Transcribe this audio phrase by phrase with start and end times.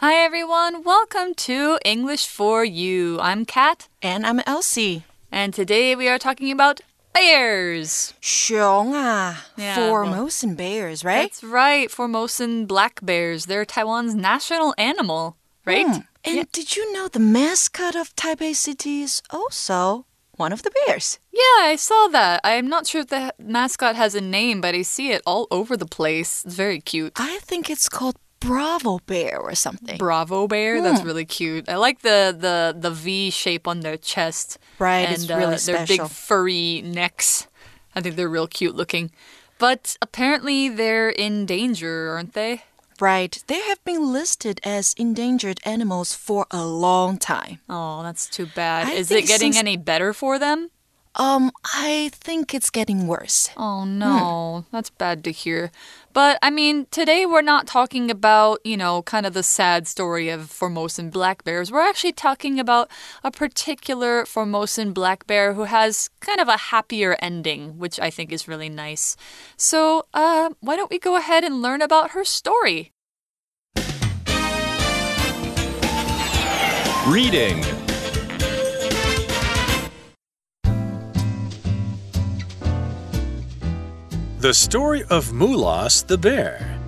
[0.00, 3.18] Hi everyone, welcome to English for You.
[3.18, 3.88] I'm Kat.
[4.02, 5.04] And I'm Elsie.
[5.32, 6.82] And today we are talking about
[7.14, 8.12] bears.
[8.20, 11.30] 熊啊 Yeah, Formosan bears, right?
[11.30, 13.46] That's right, Formosan black bears.
[13.46, 15.86] They're Taiwan's national animal, right?
[15.86, 16.00] Hmm.
[16.24, 20.04] And did you know the mascot of Taipei City is also
[20.36, 21.18] one of the bears?
[21.32, 22.42] Yeah, I saw that.
[22.44, 25.74] I'm not sure if the mascot has a name, but I see it all over
[25.74, 26.44] the place.
[26.44, 27.14] It's very cute.
[27.16, 29.98] I think it's called Bravo Bear or something.
[29.98, 30.82] Bravo bear.
[30.82, 31.68] That's really cute.
[31.68, 34.58] I like the the the V shape on their chest.
[34.78, 36.04] Right, and it's really uh, their special.
[36.04, 37.48] big furry necks.
[37.94, 39.10] I think they're real cute looking.
[39.58, 42.64] But apparently they're in danger, aren't they?
[43.00, 43.42] Right.
[43.46, 47.60] They have been listed as endangered animals for a long time.
[47.68, 48.88] Oh, that's too bad.
[48.88, 50.70] I Is it getting any better for them?
[51.18, 53.48] Um, I think it's getting worse.
[53.56, 55.70] Oh no, that's bad to hear.
[56.12, 60.28] But I mean, today we're not talking about, you know, kind of the sad story
[60.28, 61.72] of Formosan black bears.
[61.72, 62.90] We're actually talking about
[63.24, 68.30] a particular Formosan black bear who has kind of a happier ending, which I think
[68.30, 69.16] is really nice.
[69.56, 72.92] So, uh, why don't we go ahead and learn about her story?
[77.06, 77.62] Reading
[84.38, 86.78] The Story of Mulas the Bear.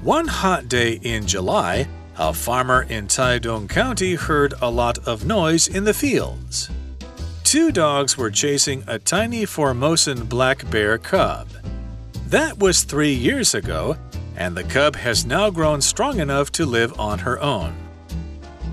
[0.00, 1.86] One hot day in July,
[2.16, 6.70] a farmer in Taidong County heard a lot of noise in the fields.
[7.44, 11.48] Two dogs were chasing a tiny Formosan black bear cub.
[12.28, 13.98] That was three years ago,
[14.34, 17.76] and the cub has now grown strong enough to live on her own.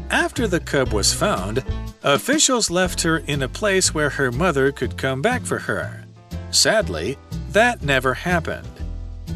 [0.09, 1.61] After the cub was found,
[2.03, 6.05] officials left her in a place where her mother could come back for her.
[6.51, 7.17] Sadly,
[7.51, 8.67] that never happened.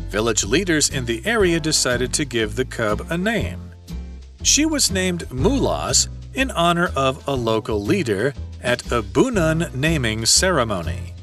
[0.10, 3.72] Village leaders in the area decided to give the cub a name.
[4.44, 11.14] She was named Mulas in honor of a local leader at a Bunun naming ceremony.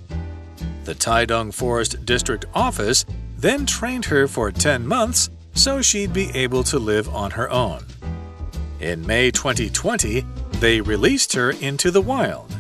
[0.85, 3.05] The Taidong Forest District Office
[3.37, 7.85] then trained her for 10 months so she'd be able to live on her own.
[8.81, 10.25] In May 2020,
[10.59, 12.55] they released her into the wild.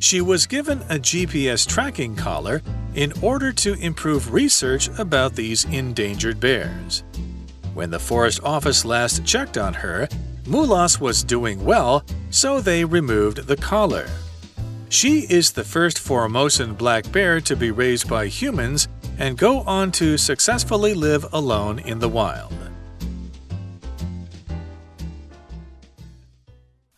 [0.00, 2.62] She was given a GPS tracking collar
[2.94, 7.04] in order to improve research about these endangered bears.
[7.74, 10.08] When the forest office last checked on her,
[10.44, 14.08] Mulas was doing well, so they removed the collar.
[14.88, 18.88] She is the first Formosan black bear to be raised by humans
[19.18, 22.69] and go on to successfully live alone in the wild.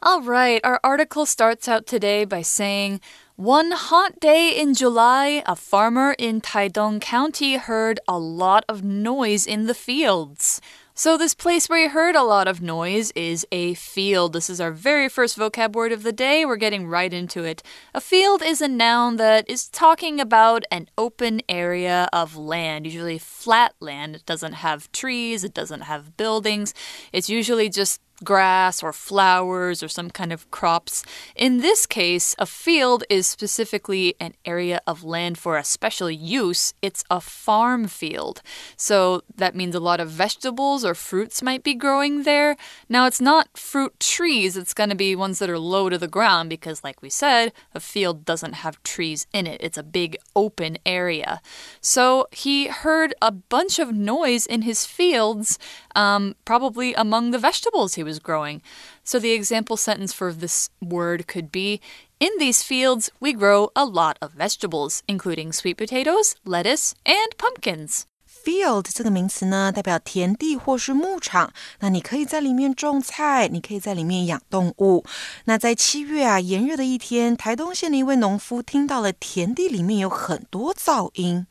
[0.04, 3.00] All right, our article starts out today by saying
[3.36, 9.46] One hot day in July, a farmer in Taidong County heard a lot of noise
[9.46, 10.60] in the fields.
[10.92, 14.32] So, this place where he heard a lot of noise is a field.
[14.32, 16.44] This is our very first vocab word of the day.
[16.44, 17.62] We're getting right into it.
[17.94, 23.18] A field is a noun that is talking about an open area of land, usually
[23.18, 24.16] flat land.
[24.16, 26.74] It doesn't have trees, it doesn't have buildings.
[27.12, 31.04] It's usually just grass or flowers or some kind of crops.
[31.36, 36.74] In this case, a field is specifically an area of land for a special use.
[36.82, 38.42] It's a farm field.
[38.76, 42.56] So that means a lot of vegetables or fruits might be growing there.
[42.88, 46.08] Now, it's not fruit trees, it's going to be ones that are low to the
[46.08, 49.60] ground because, like we said, a field doesn't have trees in it.
[49.62, 51.40] It's a big open area.
[51.80, 55.58] So he heard a bunch of noise in his fields,
[55.95, 58.61] um, probably among the vegetables he was growing.
[59.03, 61.79] So the example sentence for this word could be
[62.19, 68.05] In these fields, we grow a lot of vegetables, including sweet potatoes, lettuce, and pumpkins.
[68.25, 71.53] Field 这个名词呢，代表田地或是牧场。
[71.79, 75.05] 那你可以在里面种菜，你可以在里面养动物。
[75.45, 81.45] 那在七月啊，炎热的一天，台东县的一位农夫听到了田地里面有很多噪音。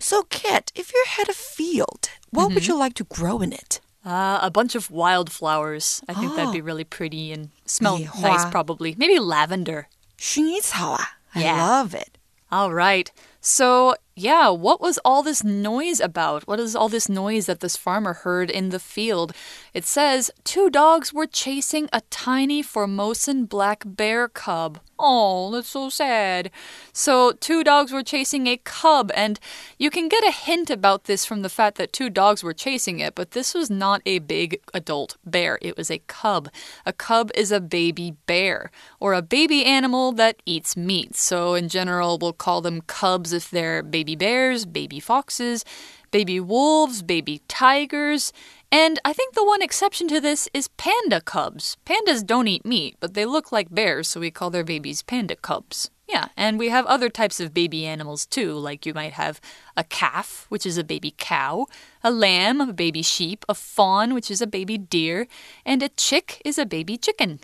[0.00, 3.78] So, Kat, if you had a field, what would you like to grow in it?
[4.04, 6.00] Uh, a bunch of wildflowers.
[6.08, 6.52] I think that'd Oh.
[6.52, 8.50] be really pretty and smell 野 nice, 花。
[8.50, 8.94] probably.
[8.96, 9.88] Maybe lavender.
[10.18, 11.56] 薰衣草啊 I Yeah.
[11.62, 12.16] love it.
[12.50, 13.10] All right.
[13.47, 16.47] So, yeah, what was all this noise about?
[16.47, 19.33] What is all this noise that this farmer heard in the field?
[19.71, 24.79] It says two dogs were chasing a tiny Formosan black bear cub.
[24.97, 26.49] Oh, that's so sad.
[26.93, 29.37] So, two dogs were chasing a cub, and
[29.77, 32.99] you can get a hint about this from the fact that two dogs were chasing
[32.99, 35.59] it, but this was not a big adult bear.
[35.61, 36.47] It was a cub.
[36.85, 38.71] A cub is a baby bear,
[39.01, 41.17] or a baby animal that eats meat.
[41.17, 45.63] So, in general, we'll call them cubs if they're baby bears, baby foxes.
[46.11, 48.31] baby wolves, baby tigers,
[48.71, 51.75] and I think the one exception to this is panda cubs.
[51.85, 55.35] Pandas don't eat meat, but they look like bears, so we call their babies panda
[55.35, 55.91] cubs.
[56.07, 59.41] Yeah, and we have other types of baby animals too, like you might have
[59.75, 61.65] a calf, which is a baby cow,
[62.03, 65.27] a lamb, a baby sheep, a fawn, which is a baby deer,
[65.65, 67.39] and a chick is a baby chicken.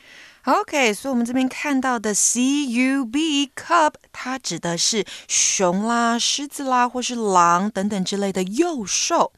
[0.46, 9.32] OK，所以我们这边看到的 C U B cub，它指的是熊啦、狮子啦，或是狼等等之类的幼兽。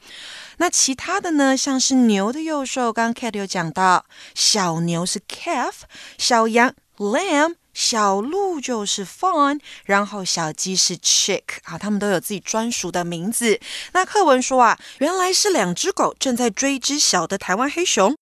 [0.57, 5.73] 那其他的呢，像是牛的幼兽，刚刚 Cat 有讲到，小牛是 calf，
[6.17, 7.55] 小羊 lamb。
[7.73, 13.59] 小鹿就是 fawn，然后小鸡是 chick 啊，它们都有自己专属的名字。
[13.93, 18.15] 那课文说啊，原来是两只狗正在追一只小的台湾黑熊。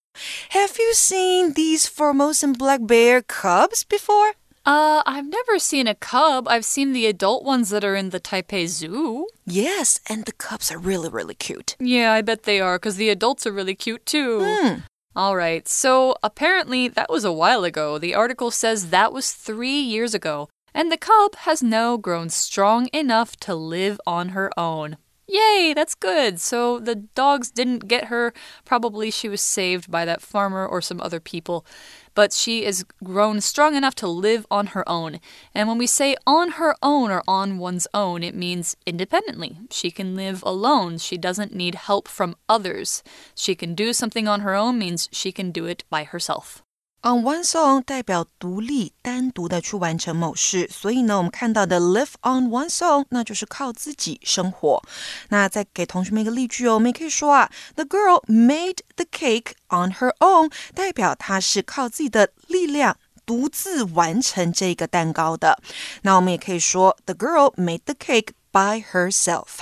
[0.49, 4.33] Have you seen these Formosan black bear cubs before?
[4.65, 6.47] Uh, I've never seen a cub.
[6.47, 9.27] I've seen the adult ones that are in the Taipei Zoo.
[9.45, 11.75] Yes, and the cubs are really, really cute.
[11.79, 14.39] Yeah, I bet they are, because the adults are really cute too.
[14.39, 14.83] Mm.
[15.15, 17.97] All right, so apparently that was a while ago.
[17.97, 22.87] The article says that was three years ago, and the cub has now grown strong
[22.93, 24.97] enough to live on her own.
[25.27, 26.41] Yay, that's good.
[26.41, 28.33] So the dogs didn't get her.
[28.65, 31.65] Probably she was saved by that farmer or some other people.
[32.13, 35.19] But she is grown strong enough to live on her own.
[35.55, 39.57] And when we say on her own or on one's own, it means independently.
[39.69, 40.97] She can live alone.
[40.97, 43.01] She doesn't need help from others.
[43.33, 46.61] She can do something on her own means she can do it by herself.
[47.03, 54.83] On one's own 代表独立、单独的去完成某事，所以呢，我们看到的 live on one's own，那就是靠自己生活。
[55.29, 62.95] 那再给同学们一个例句哦，我们也可以说啊，The girl made the cake on her own，代表她是靠自己的力量
[63.25, 65.59] 独自完成这个蛋糕的。
[66.03, 69.61] 那我们也可以说，The girl made the cake by herself。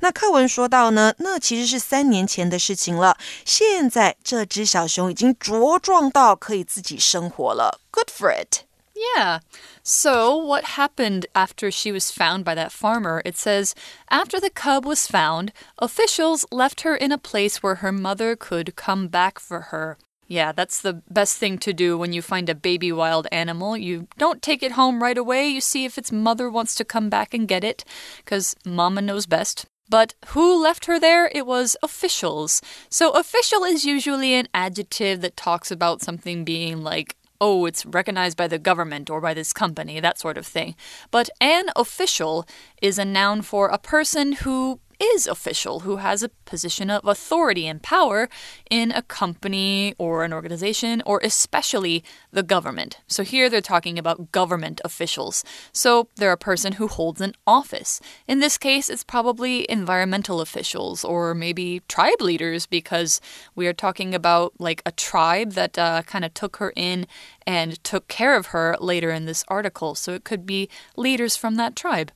[0.00, 3.16] 那课文说到呢，那其实是三年前的事情了。
[3.44, 7.80] 现在这只小熊已经茁壮到可以自己生活了。
[7.90, 8.64] Good for it.
[9.16, 9.40] Yeah.
[9.82, 13.20] So, what happened after she was found by that farmer?
[13.24, 13.72] It says,
[14.08, 18.76] after the cub was found, officials left her in a place where her mother could
[18.76, 19.96] come back for her.
[20.27, 23.77] Yeah, that's the best thing to do when you find a baby wild animal.
[23.77, 25.47] You don't take it home right away.
[25.47, 27.85] You see if its mother wants to come back and get it,
[28.17, 29.65] because mama knows best.
[29.89, 31.31] But who left her there?
[31.33, 32.61] It was officials.
[32.89, 38.37] So, official is usually an adjective that talks about something being like oh, it's recognized
[38.37, 40.75] by the government or by this company, that sort of thing.
[41.11, 42.47] But an official
[42.81, 47.67] is a noun for a person who is official, who has a position of authority
[47.67, 48.29] and power
[48.69, 52.99] in a company or an organization, or especially the government.
[53.07, 55.43] So here they're talking about government officials.
[55.71, 57.99] So they're a person who holds an office.
[58.27, 63.21] In this case, it's probably environmental officials or maybe tribe leaders because
[63.55, 67.07] we are talking about like a tribe that uh, kind of took her in
[67.45, 69.95] and took care of her later in this article.
[69.95, 72.11] So it could be leaders from that tribe.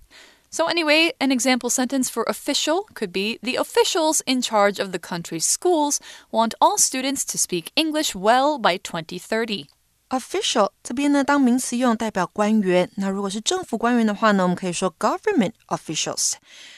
[0.51, 4.99] So, anyway, an example sentence for official could be The officials in charge of the
[4.99, 5.99] country's schools
[6.31, 9.67] want all students to speak English well by 2030.
[10.09, 12.89] Official 这边呢，当名词用，代表官员。
[12.95, 16.35] 那如果是政府官员的话呢，我们可以说 government officials。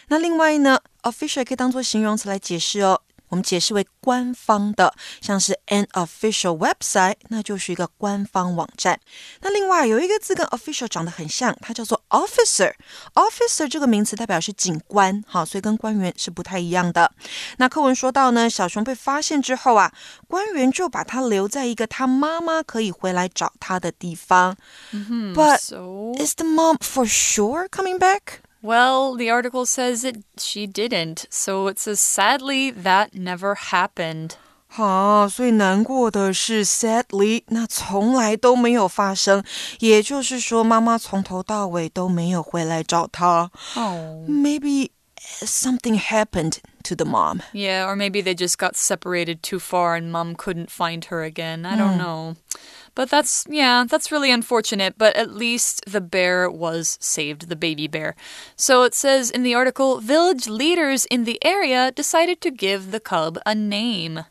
[0.09, 3.02] 那另外呢，official 也可以当做形容词来解释哦。
[3.34, 9.00] 我们解释为官方的，像是 an official website，那就是一个官方网站。
[9.42, 12.76] 那另外有一个字跟 official 长得很像，它叫做 officer。
[13.16, 17.12] officer 这个名词代表是警官，好，所以跟官员是不太一样的。
[17.58, 19.92] 那课文说到呢，小熊被发现之后啊，
[20.28, 24.56] 官员就把它留在一个他妈妈可以回来找他的地方。
[24.92, 25.58] But
[26.24, 28.43] is the mom for sure coming back?
[28.63, 31.27] Well, the article says it she didn't.
[31.31, 34.33] So it says sadly that never happened.
[34.71, 39.43] 好，所以难过的是，sadly，那从来都没有发生，
[39.79, 43.51] 也就是说，妈妈从头到尾都没有回来找她。
[43.75, 44.29] Oh.
[44.29, 47.41] Maybe something happened to the mom.
[47.53, 51.65] Yeah, or maybe they just got separated too far and mom couldn't find her again.
[51.65, 52.37] I don't know.
[52.96, 57.88] But that's, yeah, that's really unfortunate, but at least the bear was saved, the baby
[57.88, 58.16] bear.
[58.56, 63.00] So it says in the article village leaders in the area decided to give the
[63.00, 64.26] cub a name.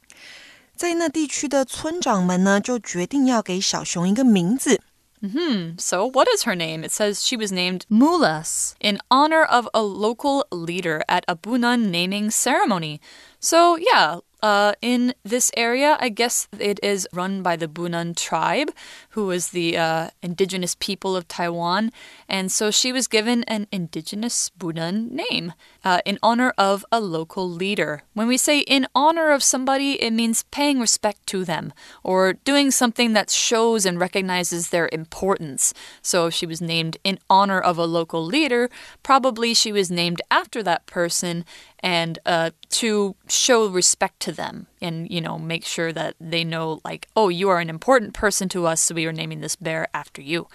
[5.78, 6.82] So, what is her name?
[6.82, 11.90] It says she was named Mulas in honor of a local leader at a Bunun
[11.90, 13.00] naming ceremony.
[13.38, 15.96] So, yeah, uh, in this area.
[16.00, 18.70] I guess it is run by the Bunun tribe,
[19.12, 21.92] who is the uh, indigenous people of Taiwan.
[22.28, 25.52] And so she was given an indigenous Bunun name
[25.84, 28.02] uh, in honor of a local leader.
[28.14, 32.70] When we say in honor of somebody, it means paying respect to them or doing
[32.70, 35.74] something that shows and recognizes their importance.
[36.00, 38.70] So she was named in honor of a local leader.
[39.02, 41.44] Probably she was named after that person
[41.80, 46.80] and uh, to show respect to them and you know make sure that they know
[46.84, 49.88] like oh you are an important person to us so we are naming this bear
[49.94, 50.46] after you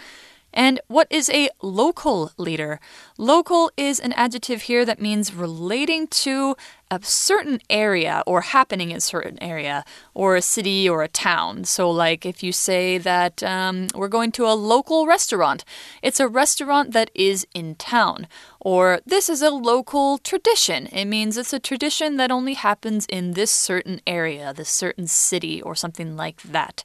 [0.57, 2.79] and what is a local leader?
[3.19, 6.55] Local is an adjective here that means relating to
[6.89, 9.85] a certain area or happening in a certain area
[10.15, 11.65] or a city or a town.
[11.65, 15.63] So, like if you say that um, we're going to a local restaurant,
[16.01, 18.27] it's a restaurant that is in town.
[18.59, 20.87] Or this is a local tradition.
[20.87, 25.61] It means it's a tradition that only happens in this certain area, this certain city,
[25.61, 26.83] or something like that.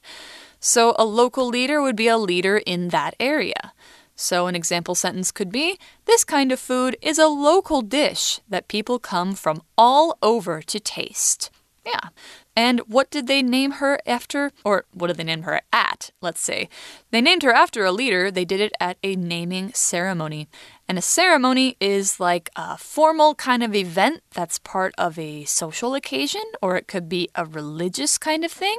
[0.65, 3.73] So a local leader would be a leader in that area.
[4.15, 8.69] So an example sentence could be This kind of food is a local dish that
[8.69, 11.51] people come from all over to taste.
[11.85, 12.09] Yeah.
[12.55, 14.51] And what did they name her after?
[14.63, 16.11] Or what did they name her at?
[16.21, 16.69] Let's say.
[17.11, 18.29] They named her after a leader.
[18.29, 20.47] They did it at a naming ceremony.
[20.87, 25.95] And a ceremony is like a formal kind of event that's part of a social
[25.95, 28.77] occasion, or it could be a religious kind of thing.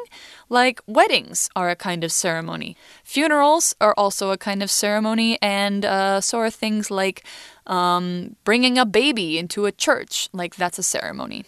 [0.49, 2.77] Like weddings are a kind of ceremony.
[3.03, 7.25] Funerals are also a kind of ceremony, and uh, so are things like
[7.67, 10.29] um, bringing a baby into a church.
[10.33, 11.45] Like that's a ceremony.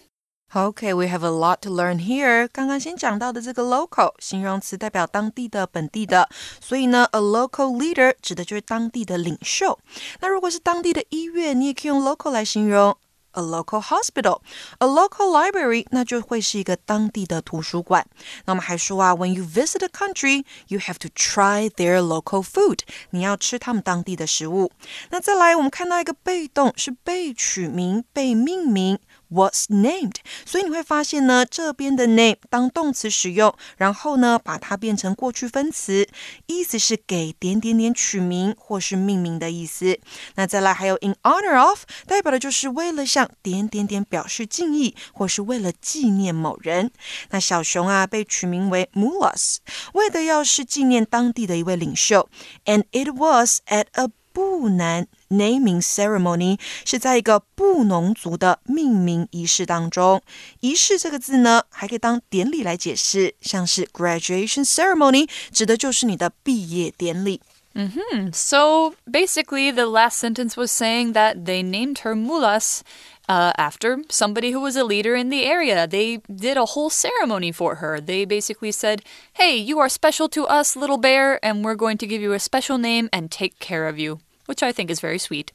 [0.55, 2.47] Okay, we have a lot to learn here.
[2.51, 6.27] 刚刚先讲到的这个 local 形容词代表当地的、本地的，
[6.59, 9.79] 所以呢，a local leader 指的就是当地的领袖。
[10.19, 12.97] 那如果是当地的医院，你也可以用 local 来形容。
[13.33, 14.41] A local hospital,
[14.79, 18.05] a local library，那就会是一个当地的图书馆。
[18.43, 22.79] 那我们还说啊，When you visit a country, you have to try their local food。
[23.11, 24.69] 你要吃他们当地的食物。
[25.11, 28.99] 那再来，我们看到一个被动是被取名、被命名。
[29.28, 36.08] was named，所以你会发现呢，这边的 name 当动词使用，然后呢把它变成过去分词，
[36.46, 39.98] 意思是给点点点取名或是命名的意思。
[40.36, 46.90] 那再来还有 in honor of，代表的就是为了向点点点表示敬意，或是为了纪念某人。
[47.30, 49.56] 那小熊啊被取名为 Mulas，
[49.94, 52.28] 为的要是纪念当地的一位领袖
[52.64, 60.21] ，and it was at a 不难 naming ceremony 是在一个布农族的命名仪式当中。
[60.61, 67.41] 仪式这个字呢，还可以当典礼来解释，像是 graduation ceremony 指的就是你的毕业典礼。
[67.73, 68.33] Mm -hmm.
[68.33, 72.81] So basically, the last sentence was saying that they named her Mulas
[73.29, 75.87] uh, after somebody who was a leader in the area.
[75.87, 78.01] They did a whole ceremony for her.
[78.01, 79.03] They basically said,
[79.35, 82.39] Hey, you are special to us, little bear, and we're going to give you a
[82.39, 85.51] special name and take care of you, which I think is very sweet.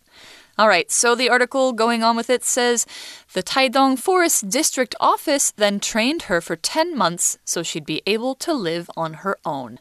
[0.58, 2.86] All right, so the article going on with it says
[3.34, 8.34] the Taidong Forest District Office then trained her for 10 months so she'd be able
[8.36, 9.78] to live on her own.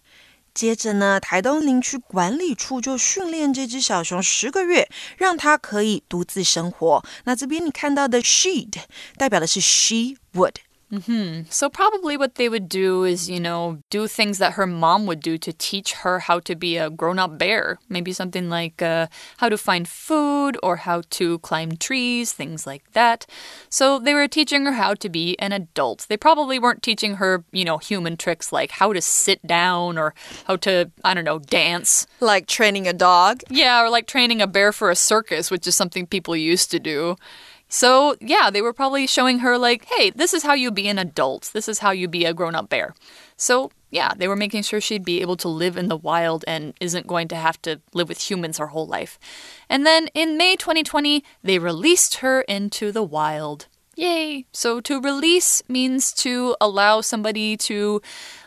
[0.53, 7.03] 接着呢，台东林区管理处就训练这只小熊十个月，让它可以独自生活。
[7.23, 8.83] 那这边你看到的 she'd
[9.17, 10.55] 代表的是 she would。
[10.92, 11.44] Mm -hmm.
[11.50, 15.20] So, probably what they would do is, you know, do things that her mom would
[15.20, 17.78] do to teach her how to be a grown up bear.
[17.88, 19.06] Maybe something like uh,
[19.36, 23.26] how to find food or how to climb trees, things like that.
[23.68, 26.06] So, they were teaching her how to be an adult.
[26.08, 30.12] They probably weren't teaching her, you know, human tricks like how to sit down or
[30.46, 32.06] how to, I don't know, dance.
[32.20, 33.42] Like training a dog?
[33.48, 36.78] Yeah, or like training a bear for a circus, which is something people used to
[36.78, 37.16] do.
[37.72, 40.98] So, yeah, they were probably showing her, like, hey, this is how you be an
[40.98, 41.50] adult.
[41.54, 42.94] This is how you be a grown up bear.
[43.36, 46.74] So, yeah, they were making sure she'd be able to live in the wild and
[46.80, 49.20] isn't going to have to live with humans her whole life.
[49.68, 53.68] And then in May 2020, they released her into the wild.
[53.94, 54.46] Yay!
[54.52, 58.02] So, to release means to allow somebody to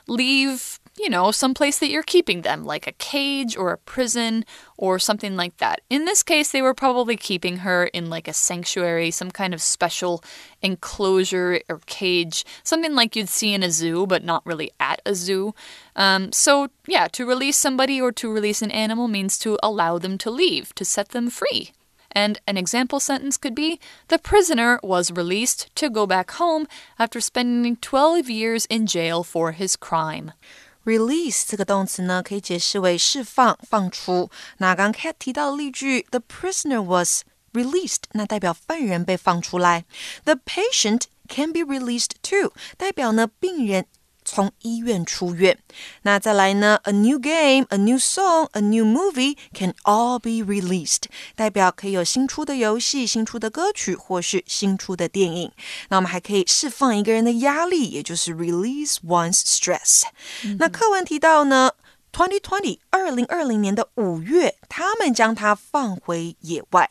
[0.06, 4.45] leave you know, some place that you're keeping them, like a cage or a prison
[4.77, 5.81] or something like that.
[5.89, 9.62] In this case, they were probably keeping her in like a sanctuary, some kind of
[9.62, 10.23] special
[10.62, 15.15] enclosure or cage, something like you'd see in a zoo, but not really at a
[15.15, 15.55] zoo.
[15.95, 20.19] Um, so, yeah, to release somebody or to release an animal means to allow them
[20.19, 21.71] to leave, to set them free.
[22.13, 26.67] And an example sentence could be The prisoner was released to go back home
[27.00, 30.33] after spending 12 years in jail for his crime.
[30.85, 34.29] Release 这个动词呢，可以解释为释放、放出。
[34.57, 37.21] 那刚 Cat 提到的例句，The prisoner was
[37.53, 39.85] released，那代表犯人被放出来。
[40.25, 43.85] The patient can be released too，代表呢病人。
[44.25, 45.58] 从医院出院，
[46.02, 46.78] 那再来呢？
[46.82, 51.04] A new game, a new song, a new movie can all be released，
[51.35, 55.50] 代表可以有新出的游戏、新出的歌曲或是新出的电影。
[55.88, 60.02] 那我们还可以释放一个人的压力，也就是 release one's stress。
[60.58, 61.73] 那课文提到呢，
[62.12, 66.90] twenty twenty 二零二零年的五月，他们将它放回野外。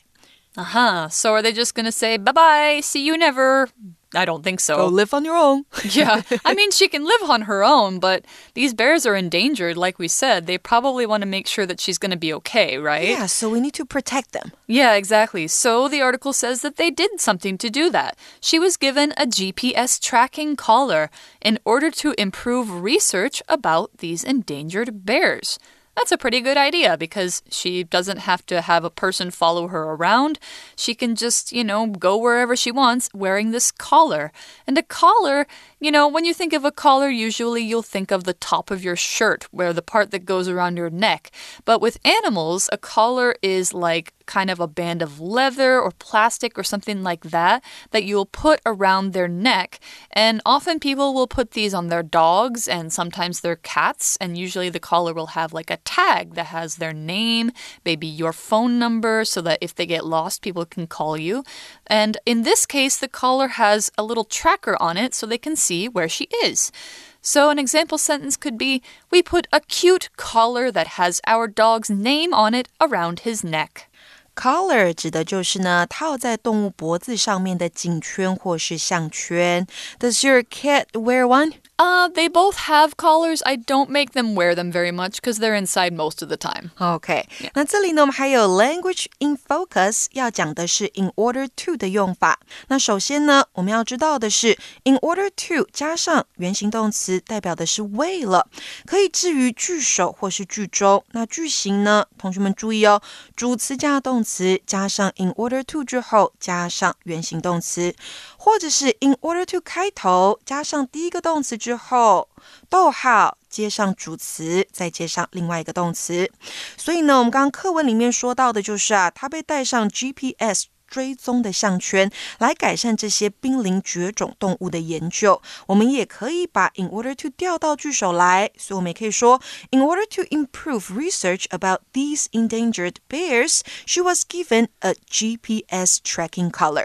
[0.56, 1.10] Uh huh.
[1.10, 3.70] So are they just gonna say bye bye, see you never?
[4.15, 4.77] I don't think so.
[4.77, 5.65] Go live on your own.
[5.85, 6.23] yeah.
[6.45, 10.09] I mean, she can live on her own, but these bears are endangered, like we
[10.09, 10.47] said.
[10.47, 13.09] They probably want to make sure that she's going to be okay, right?
[13.09, 14.53] Yeah, so we need to protect them.
[14.67, 15.49] Yeah, exactly.
[15.49, 18.17] So the article says that they did something to do that.
[18.41, 25.05] She was given a GPS tracking collar in order to improve research about these endangered
[25.07, 25.59] bears.
[25.97, 29.83] That's a pretty good idea because she doesn't have to have a person follow her
[29.83, 30.39] around.
[30.75, 34.33] She can just, you know, go wherever she wants wearing this collar.
[34.67, 35.47] And a collar,
[35.83, 38.85] you know, when you think of a collar, usually you'll think of the top of
[38.85, 41.33] your shirt, where the part that goes around your neck.
[41.65, 46.57] But with animals, a collar is like kind of a band of leather or plastic
[46.57, 49.81] or something like that that you'll put around their neck.
[50.13, 54.17] And often people will put these on their dogs and sometimes their cats.
[54.21, 57.51] And usually the collar will have like a tag that has their name,
[57.85, 61.43] maybe your phone number, so that if they get lost, people can call you.
[61.89, 65.57] And in this case, the collar has a little tracker on it so they can
[65.57, 66.73] see where she is.
[67.21, 71.89] So, an example sentence could be We put a cute collar that has our dog's
[71.89, 73.89] name on it around his neck.
[74.36, 79.66] Collar 指的就是呢套在动物脖子上面的颈圈或是项圈。
[80.00, 81.54] Does your cat wear one?
[81.80, 83.42] Uh, they both have collars.
[83.44, 86.72] I don't make them wear them very much because they're inside most of the time.
[86.78, 87.50] OK，、yeah.
[87.54, 92.40] 那这里呢，我们还有 language in focus，要讲的是 in order to 的用法。
[92.70, 98.48] 那首先呢，我们要知道的是 in order to 加上原形动词，代表的是为了，
[98.88, 101.04] 可以置于句首或是句中。
[101.12, 103.00] 那句型呢，同学们注意哦，
[103.36, 107.95] 主词加动 词加上 in order to 之后加上原形动词，
[108.37, 112.29] 或者是 in order to 开头加上第一个动词之后，
[112.69, 116.31] 逗号接上主词，再接上另外一个动词。
[116.77, 125.41] 所以呢，我们刚刚课文里面说到的就是啊，它被带上 GPS 追踪的项圈，来改善这些濒临绝种动物的研究。
[125.69, 134.69] 我们也可以把 in order to 调到句首来，所以我们也可以说，in order to improve research about these endangered bears, she was given
[134.81, 136.85] a GPS tracking collar。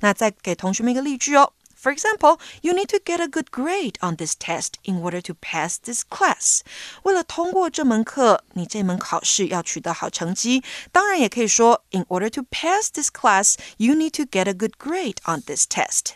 [0.00, 1.52] 那再给同学们一个例句哦。
[1.83, 5.77] For example, you need to get a good grade on this test in order to pass
[5.77, 6.59] this class.
[7.03, 10.61] 为了通过这门课，你这门考试要取得好成绩。
[10.91, 16.15] 当然，也可以说，in order to pass this class, you need to get a good grade on this test.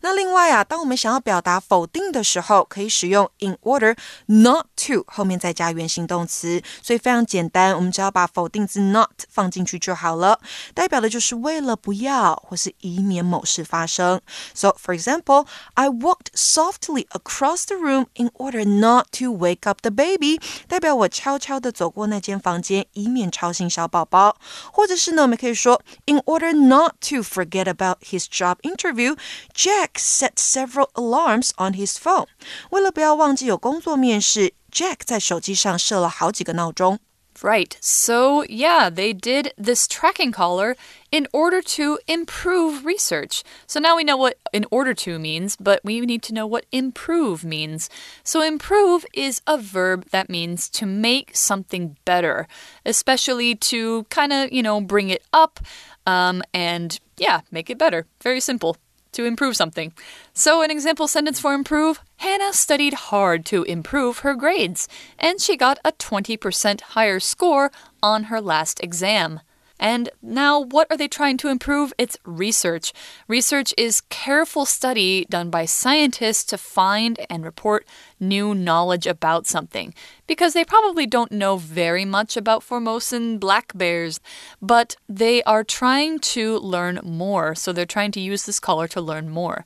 [0.00, 10.40] 那另外啊，当我们想要表达否定的时候，可以使用 in order not to 后面再加原形动词，所以非常简单，我们只要把否定字 not 放进去就好了，
[10.74, 14.20] 代表的就是为了不要或是以免某事发生。
[14.52, 19.90] So for example, I walked softly across the room in order not to wake up the
[19.90, 24.36] baby，代表我悄悄的走过那间房间，以免吵醒小宝宝。
[24.72, 29.16] 或者是呢，我们可以说 in order not to forget about his job interview。
[29.56, 32.26] Jack set several alarms on his phone。
[32.70, 36.98] 为了不要忘记有工作面试，Jack 在手机上设了好几个闹钟。
[37.40, 37.76] Right.
[37.80, 40.76] So, yeah, they did this tracking collar
[41.10, 43.42] in order to improve research.
[43.66, 46.66] So now we know what in order to means, but we need to know what
[46.70, 47.88] improve means.
[48.22, 52.46] So, improve is a verb that means to make something better,
[52.84, 55.58] especially to kind of, you know, bring it up
[56.06, 58.06] um, and, yeah, make it better.
[58.22, 58.76] Very simple
[59.17, 59.91] to improve something.
[60.33, 64.87] So, an example sentence for improve Hannah studied hard to improve her grades,
[65.19, 69.41] and she got a 20% higher score on her last exam.
[69.79, 71.93] And now, what are they trying to improve?
[71.97, 72.93] It's research.
[73.27, 77.85] Research is careful study done by scientists to find and report
[78.19, 79.93] new knowledge about something.
[80.25, 84.19] Because they probably don't know very much about Formosan black bears,
[84.61, 87.55] but they are trying to learn more.
[87.55, 89.65] So they're trying to use this collar to learn more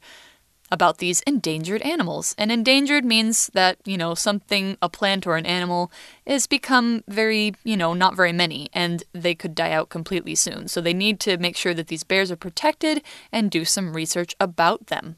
[0.71, 2.35] about these endangered animals.
[2.37, 5.93] And endangered means that, you know, something, a plant or an animal,
[6.25, 10.67] is become very, you know, not very many, and they could die out completely soon.
[10.67, 14.35] So they need to make sure that these bears are protected and do some research
[14.41, 15.15] about them.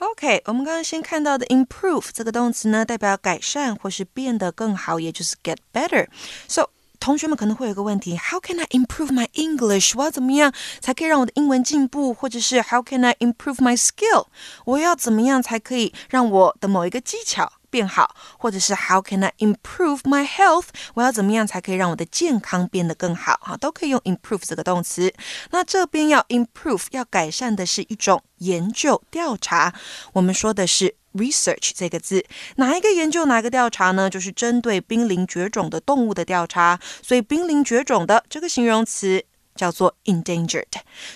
[0.00, 6.70] OK，我们刚刚先看到的 improve 这个动词呢，代表改善或是变得更好，也就是 get better。So
[7.05, 9.95] 同学们可能会有一个问题：How can I improve my English？
[9.95, 12.11] 我要怎么样才可以让我的英文进步？
[12.15, 14.25] 或者是 How can I improve my skill？
[14.65, 18.15] 我要怎么样才可以让我的某一个技巧变好？
[18.39, 20.69] 或者是 How can I improve my health？
[20.95, 23.39] 我要怎么样才可以让我的健康变得更好？
[23.39, 25.13] 哈，都可以用 improve 这个动词。
[25.51, 29.75] 那这边要 improve 要改善的是一种研究调查，
[30.13, 30.95] 我们说的是。
[31.14, 32.24] research 这个字，
[32.56, 34.08] 哪一个研究哪一个调查呢？
[34.08, 36.78] 就是针对濒临绝种的动物的调查。
[37.02, 39.24] 所以濒临绝种的这个形容词
[39.56, 40.64] 叫做 endangered。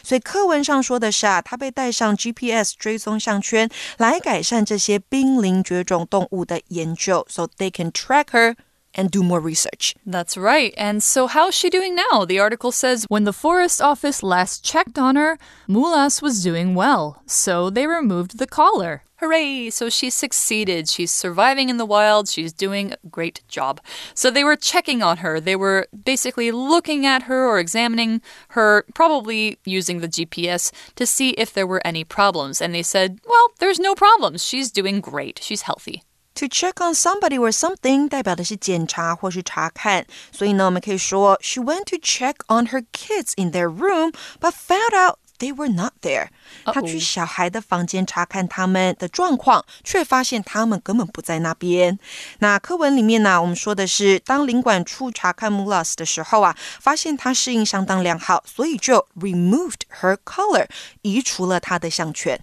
[0.03, 8.57] 所以课文上说的是啊，它被带上 GPS 追踪项圈来改善这些濒临绝种动物的研究，so they can track her
[8.95, 9.93] and do more research.
[10.07, 10.75] That's right.
[10.77, 12.25] And so, how's she doing now?
[12.27, 17.23] The article says when the forest office last checked on her, Mulas was doing well,
[17.27, 19.03] so they removed the collar.
[19.19, 19.71] Hooray!
[19.71, 20.89] So she succeeded.
[20.89, 22.29] She's surviving in the wild.
[22.29, 23.81] She's doing a great job.
[24.15, 25.41] So they were checking on her.
[25.41, 31.31] They were basically looking at her or examining her, probably using the GPS to see
[31.31, 32.61] if there were any problems.
[32.61, 34.45] And they said, well, there's no problems.
[34.45, 35.41] She's doing great.
[35.43, 36.03] She's healthy.
[36.35, 43.53] To check on somebody or something 代表的是检查或是查看，所以呢，我们可以说 She went to check on her kids in
[43.53, 46.28] their room, but found out they were not there。
[46.66, 51.98] 他去小孩的房间查看他们的状况，却发现他们根本不在那边。
[52.40, 60.68] 那课文里面呢，我们说的是，当领馆处查看 Mulas 的时候啊，发现他适应相当良好，所以就 removed her collar，
[61.02, 62.40] 移除了他的项圈。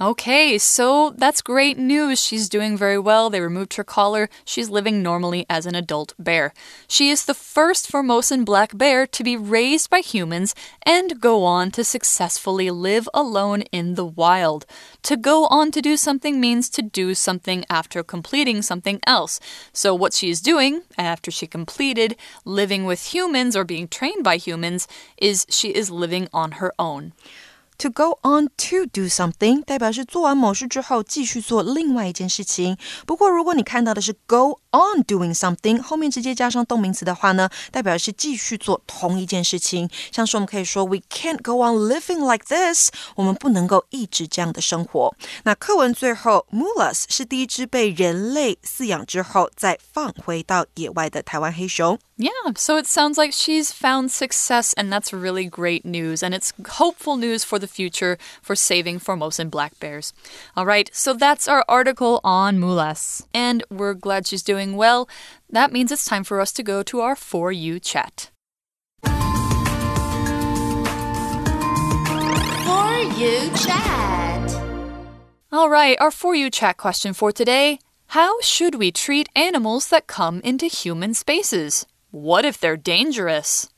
[0.00, 2.22] Okay, so that's great news.
[2.22, 3.30] She's doing very well.
[3.30, 4.30] They removed her collar.
[4.44, 6.54] She's living normally as an adult bear.
[6.86, 11.72] She is the first Formosan black bear to be raised by humans and go on
[11.72, 14.66] to successfully live alone in the wild.
[15.02, 19.40] To go on to do something means to do something after completing something else.
[19.72, 24.36] So, what she is doing after she completed living with humans or being trained by
[24.36, 27.14] humans is she is living on her own.
[27.78, 32.76] To go on to do something 代表是做完某事之后继续做另外一件事情。
[33.06, 39.88] 不过如果你看到的是 go on doing something 后面直接加上动名词的话呢，代表是继续做同一件事情。
[40.10, 45.14] 像是我们可以说 We can't go on living like this，我们不能够一直这样的生活。
[45.44, 51.96] 那课文最后，Mulas 是第一只被人类饲养之后再放回到野外的台湾黑熊。
[52.20, 56.20] Yeah, so it sounds like she's found success, and that's really great news.
[56.20, 60.12] And it's hopeful news for the future for saving Formosan black bears.
[60.56, 63.24] All right, so that's our article on Mulas.
[63.32, 65.08] And we're glad she's doing well.
[65.48, 68.32] That means it's time for us to go to our For You chat.
[69.04, 69.12] For
[73.14, 74.50] You chat.
[75.52, 77.78] All right, our For You chat question for today.
[78.08, 81.86] How should we treat animals that come into human spaces?
[82.10, 83.68] What if they're dangerous?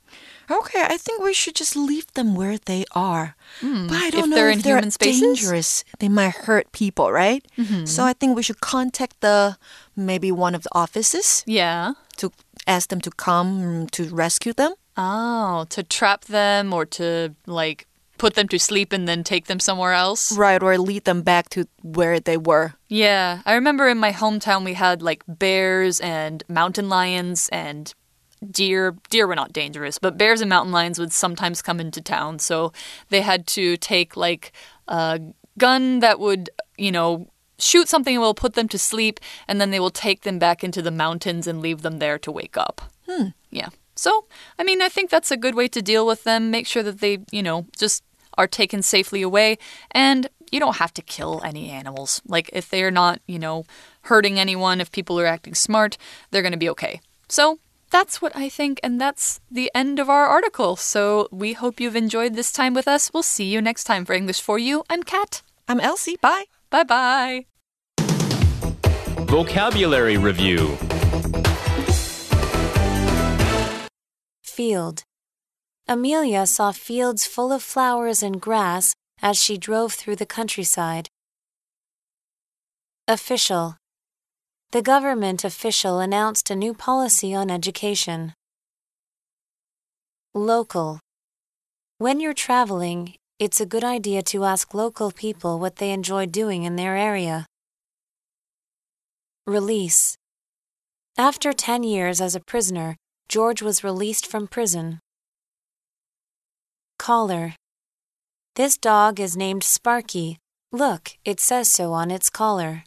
[0.50, 3.36] Okay, I think we should just leave them where they are.
[3.60, 5.20] Mm, but I don't if know they're if in they're human spaces?
[5.20, 5.84] dangerous.
[6.00, 7.46] They might hurt people, right?
[7.56, 7.86] Mm -hmm.
[7.86, 9.56] So I think we should contact the
[9.94, 11.42] maybe one of the offices.
[11.46, 11.94] Yeah.
[12.16, 12.30] To
[12.66, 14.74] ask them to come to rescue them.
[14.96, 17.86] Oh, to trap them or to like
[18.18, 20.36] put them to sleep and then take them somewhere else.
[20.36, 22.74] Right, or lead them back to where they were.
[22.88, 27.94] Yeah, I remember in my hometown we had like bears and mountain lions and
[28.48, 32.38] deer deer were not dangerous but bears and mountain lions would sometimes come into town.
[32.38, 32.72] So
[33.10, 34.52] they had to take like
[34.88, 35.20] a
[35.58, 39.70] gun that would you know shoot something and will put them to sleep and then
[39.70, 42.80] they will take them back into the mountains and leave them there to wake up.
[43.08, 43.28] Hmm.
[43.50, 43.68] yeah.
[43.94, 44.24] So
[44.58, 46.50] i mean i think that's a good way to deal with them.
[46.50, 48.02] Make sure that they you know just
[48.38, 49.58] are taken safely away
[49.90, 52.22] and you don't have to kill any animals.
[52.26, 53.66] Like if they're not you know
[54.02, 55.98] hurting anyone if people are acting smart
[56.30, 57.00] they're going to be okay.
[57.28, 57.58] So
[57.90, 60.76] that's what I think, and that's the end of our article.
[60.76, 63.10] So we hope you've enjoyed this time with us.
[63.12, 64.84] We'll see you next time for English for You.
[64.88, 65.42] I'm Kat.
[65.68, 66.16] I'm Elsie.
[66.20, 66.44] Bye.
[66.70, 67.46] Bye bye.
[69.26, 70.76] Vocabulary Review
[74.42, 75.04] Field.
[75.88, 81.08] Amelia saw fields full of flowers and grass as she drove through the countryside.
[83.08, 83.76] Official.
[84.72, 88.34] The government official announced a new policy on education.
[90.32, 91.00] Local.
[91.98, 96.62] When you're traveling, it's a good idea to ask local people what they enjoy doing
[96.62, 97.46] in their area.
[99.44, 100.14] Release.
[101.18, 102.94] After 10 years as a prisoner,
[103.28, 105.00] George was released from prison.
[106.96, 107.56] Collar.
[108.54, 110.38] This dog is named Sparky.
[110.70, 112.84] Look, it says so on its collar.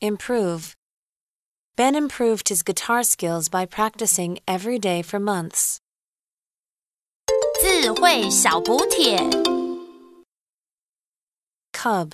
[0.00, 0.74] Improve.
[1.76, 5.80] Ben improved his guitar skills by practicing every day for months.
[7.60, 9.18] 智慧小补帖
[11.72, 12.12] Cub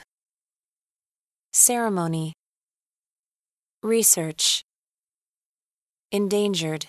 [1.52, 2.32] Ceremony
[3.82, 4.62] Research
[6.10, 6.86] Endangered